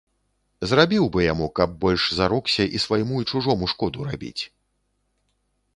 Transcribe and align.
Зрабіў 0.69 1.05
бы 1.15 1.19
яму, 1.25 1.49
каб 1.59 1.75
больш 1.83 2.03
зарокся 2.21 2.63
і 2.75 2.83
свайму 2.87 3.15
і 3.27 3.29
чужому 3.35 3.65
шкоду 3.75 3.99
рабіць. 4.13 4.39